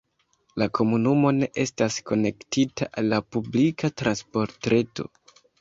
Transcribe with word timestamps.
La 0.61 0.67
komunumo 0.77 1.33
ne 1.41 1.49
estas 1.65 1.99
konektita 2.13 2.89
al 3.03 3.13
la 3.13 3.21
publika 3.37 3.93
transportreto. 4.03 5.11